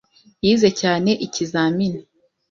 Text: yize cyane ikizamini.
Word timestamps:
yize 0.45 0.69
cyane 0.81 1.11
ikizamini. 1.25 1.99